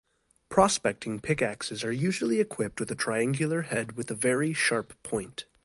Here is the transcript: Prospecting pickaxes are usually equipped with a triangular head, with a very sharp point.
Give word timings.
Prospecting 0.49 1.19
pickaxes 1.19 1.83
are 1.83 1.91
usually 1.91 2.39
equipped 2.39 2.79
with 2.79 2.89
a 2.89 2.95
triangular 2.95 3.61
head, 3.61 3.91
with 3.91 4.09
a 4.09 4.15
very 4.15 4.51
sharp 4.51 4.95
point. 5.03 5.45